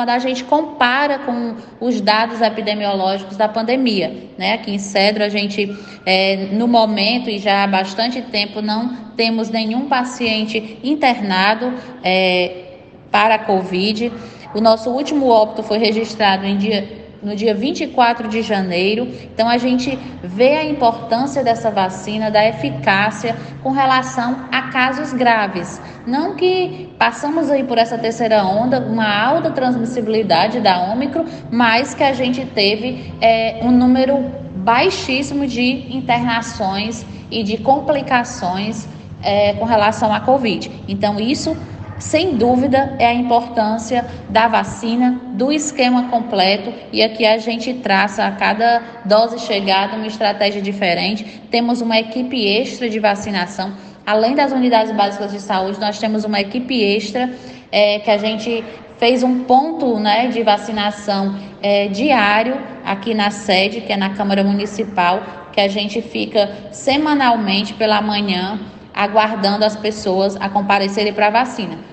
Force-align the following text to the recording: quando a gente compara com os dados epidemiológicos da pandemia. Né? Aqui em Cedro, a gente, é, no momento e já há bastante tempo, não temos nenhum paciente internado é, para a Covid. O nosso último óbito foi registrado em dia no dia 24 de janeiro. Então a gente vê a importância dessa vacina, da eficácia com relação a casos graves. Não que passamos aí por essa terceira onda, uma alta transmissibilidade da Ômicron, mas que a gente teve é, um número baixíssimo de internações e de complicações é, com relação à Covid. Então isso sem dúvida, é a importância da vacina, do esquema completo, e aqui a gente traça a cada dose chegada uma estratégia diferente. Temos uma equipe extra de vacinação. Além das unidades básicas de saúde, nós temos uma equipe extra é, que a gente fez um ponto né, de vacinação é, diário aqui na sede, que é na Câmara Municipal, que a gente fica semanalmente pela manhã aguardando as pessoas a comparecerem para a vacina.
quando 0.00 0.08
a 0.08 0.18
gente 0.18 0.44
compara 0.44 1.18
com 1.18 1.56
os 1.78 2.00
dados 2.00 2.40
epidemiológicos 2.40 3.36
da 3.36 3.46
pandemia. 3.46 4.30
Né? 4.38 4.54
Aqui 4.54 4.70
em 4.70 4.78
Cedro, 4.78 5.22
a 5.22 5.28
gente, 5.28 5.76
é, 6.06 6.48
no 6.52 6.66
momento 6.66 7.28
e 7.28 7.38
já 7.38 7.64
há 7.64 7.66
bastante 7.66 8.22
tempo, 8.22 8.62
não 8.62 8.96
temos 9.14 9.50
nenhum 9.50 9.88
paciente 9.88 10.78
internado 10.82 11.74
é, 12.02 12.78
para 13.10 13.34
a 13.34 13.38
Covid. 13.40 14.10
O 14.54 14.60
nosso 14.62 14.88
último 14.88 15.28
óbito 15.28 15.62
foi 15.62 15.76
registrado 15.76 16.46
em 16.46 16.56
dia 16.56 16.88
no 17.22 17.36
dia 17.36 17.54
24 17.54 18.28
de 18.28 18.42
janeiro. 18.42 19.08
Então 19.32 19.48
a 19.48 19.58
gente 19.58 19.98
vê 20.22 20.56
a 20.56 20.64
importância 20.64 21.42
dessa 21.42 21.70
vacina, 21.70 22.30
da 22.30 22.46
eficácia 22.46 23.36
com 23.62 23.70
relação 23.70 24.44
a 24.50 24.62
casos 24.62 25.12
graves. 25.12 25.80
Não 26.06 26.34
que 26.34 26.88
passamos 26.98 27.50
aí 27.50 27.64
por 27.64 27.78
essa 27.78 27.98
terceira 27.98 28.44
onda, 28.44 28.80
uma 28.80 29.08
alta 29.08 29.50
transmissibilidade 29.50 30.60
da 30.60 30.80
Ômicron, 30.90 31.24
mas 31.50 31.94
que 31.94 32.02
a 32.02 32.12
gente 32.12 32.44
teve 32.46 33.12
é, 33.20 33.60
um 33.62 33.70
número 33.70 34.18
baixíssimo 34.56 35.46
de 35.46 35.94
internações 35.94 37.04
e 37.30 37.42
de 37.42 37.58
complicações 37.58 38.88
é, 39.22 39.54
com 39.54 39.64
relação 39.64 40.12
à 40.12 40.20
Covid. 40.20 40.70
Então 40.88 41.20
isso 41.20 41.56
sem 42.00 42.36
dúvida, 42.36 42.96
é 42.98 43.06
a 43.06 43.14
importância 43.14 44.04
da 44.28 44.48
vacina, 44.48 45.20
do 45.34 45.52
esquema 45.52 46.08
completo, 46.08 46.72
e 46.92 47.02
aqui 47.02 47.26
a 47.26 47.38
gente 47.38 47.74
traça 47.74 48.24
a 48.24 48.30
cada 48.32 48.82
dose 49.04 49.38
chegada 49.38 49.96
uma 49.96 50.06
estratégia 50.06 50.62
diferente. 50.62 51.42
Temos 51.50 51.80
uma 51.80 51.98
equipe 51.98 52.44
extra 52.46 52.88
de 52.88 52.98
vacinação. 52.98 53.74
Além 54.06 54.34
das 54.34 54.50
unidades 54.50 54.92
básicas 54.92 55.30
de 55.30 55.40
saúde, 55.40 55.78
nós 55.78 55.98
temos 55.98 56.24
uma 56.24 56.40
equipe 56.40 56.82
extra 56.82 57.30
é, 57.70 57.98
que 57.98 58.10
a 58.10 58.16
gente 58.16 58.64
fez 58.98 59.22
um 59.22 59.44
ponto 59.44 59.98
né, 59.98 60.28
de 60.28 60.42
vacinação 60.42 61.38
é, 61.62 61.88
diário 61.88 62.58
aqui 62.84 63.14
na 63.14 63.30
sede, 63.30 63.82
que 63.82 63.92
é 63.92 63.96
na 63.96 64.10
Câmara 64.10 64.42
Municipal, 64.42 65.22
que 65.52 65.60
a 65.60 65.68
gente 65.68 66.00
fica 66.00 66.50
semanalmente 66.72 67.74
pela 67.74 68.00
manhã 68.00 68.58
aguardando 68.94 69.64
as 69.64 69.76
pessoas 69.76 70.36
a 70.36 70.48
comparecerem 70.48 71.12
para 71.12 71.28
a 71.28 71.30
vacina. 71.30 71.78